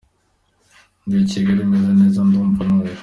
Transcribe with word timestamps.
Y: 1.03 1.05
Ndi 1.07 1.17
i 1.25 1.29
Kigali, 1.31 1.63
meze 1.71 1.91
neza 1.99 2.19
ndumva 2.27 2.59
ntuje. 2.67 2.95